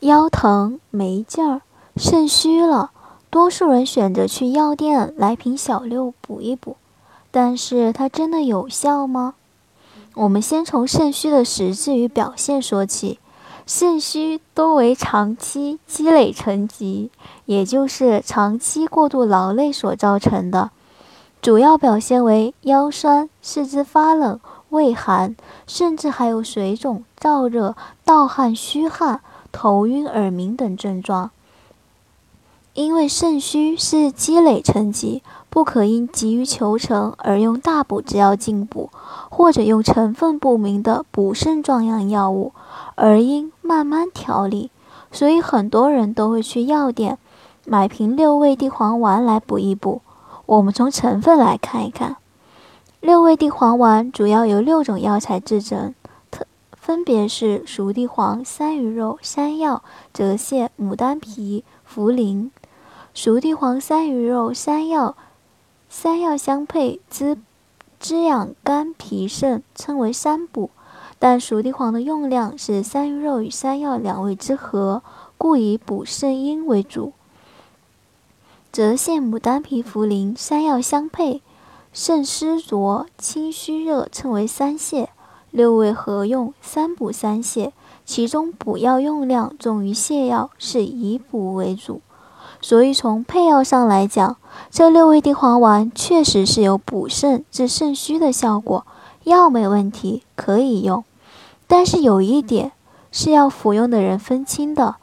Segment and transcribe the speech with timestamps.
[0.00, 1.62] 腰疼没劲儿，
[1.96, 2.90] 肾虚了，
[3.30, 6.76] 多数人选择去药店来瓶小六补一补，
[7.30, 9.34] 但是它真的有效吗？
[10.14, 13.18] 我们先从肾虚的实质与表现说起。
[13.66, 17.10] 肾虚多为长期积累成疾，
[17.46, 20.70] 也就是长期过度劳累所造成的，
[21.42, 25.34] 主要表现为腰酸、四肢发冷、畏寒，
[25.66, 29.20] 甚至还有水肿、燥热、盗汗、虚汗。
[29.56, 31.30] 头晕、耳鸣等症状，
[32.74, 38.90] 因为肾虚是积累成疾，不可因急于求成而用大补之药进补，
[39.30, 42.52] 或者用成分不明的补肾壮阳药物，
[42.96, 44.70] 而应慢慢调理。
[45.10, 47.16] 所以很多人都会去药店
[47.64, 50.02] 买瓶六味地黄丸来补一补。
[50.44, 52.16] 我们从成分来看一看，
[53.00, 55.94] 六味地黄丸主要由六种药材制成。
[56.86, 59.82] 分别是熟地黄、山萸肉、山药、
[60.14, 62.50] 泽泻、牡丹皮、茯苓。
[63.12, 65.16] 熟地黄、山萸肉、山药、
[65.88, 67.38] 山药相配，滋
[67.98, 70.70] 滋养肝脾肾，称为三补。
[71.18, 75.02] 但熟地黄的用量是山萸肉与山药两味之和，
[75.36, 77.12] 故以补肾阴为主。
[78.70, 81.42] 泽泻、牡丹皮、茯苓、山药相配，
[81.92, 85.08] 肾湿浊、清虚热，称为三泻。
[85.56, 87.70] 六味合用，三补三泻，
[88.04, 92.02] 其中补药用量重于泻药，是以补为主。
[92.60, 94.36] 所以从配药上来讲，
[94.70, 98.84] 这六味地黄丸确实是有补肾治肾虚的效果，
[99.24, 101.02] 药没问题，可以用。
[101.66, 102.72] 但是有一点
[103.10, 104.96] 是要服用的人分清的：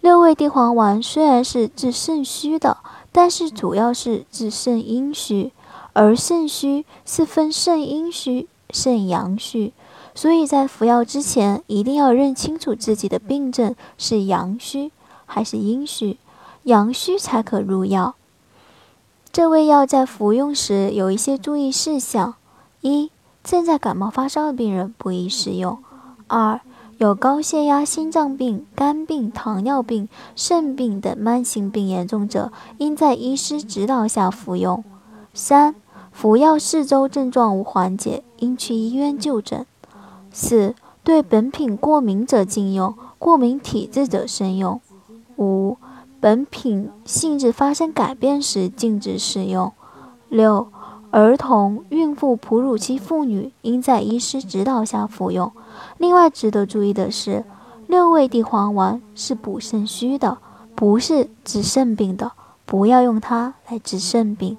[0.00, 2.76] 六味地黄丸虽然是治肾虚的，
[3.10, 5.52] 但是主要是治肾阴虚，
[5.94, 9.72] 而肾虚是分肾阴虚、肾阳虚。
[10.16, 14.90] 所以在服药之前，一定要认清楚自己的病症是阳虚
[15.26, 16.16] 还是阴虚，
[16.62, 18.14] 阳虚才可入药。
[19.30, 22.34] 这味药在服用时有一些注意事项：
[22.80, 23.10] 一、
[23.44, 25.76] 正在感冒发烧的病人不宜食用；
[26.28, 26.58] 二、
[26.96, 34.82] 有高血压、心脏病、肝病、糖尿病、肾病等慢性病严重者，应在医师指导下服用；
[35.34, 35.74] 三、
[36.10, 39.66] 服药四周症状无缓解，应去医院就诊。
[40.38, 44.78] 四对本品过敏者禁用，过敏体质者慎用。
[45.38, 45.78] 五
[46.20, 49.72] 本品性质发生改变时禁止使用。
[50.28, 50.68] 六
[51.10, 55.50] 儿童、孕妇、哺乳期妇女应在医师指导下服用。
[55.96, 57.42] 另外值得注意的是，
[57.86, 60.36] 六味地黄丸是补肾虚的，
[60.74, 62.32] 不是治肾病的，
[62.66, 64.58] 不要用它来治肾病。